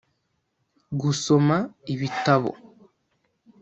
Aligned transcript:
Gusoma 1.01 1.57
ibitabo 1.93 2.51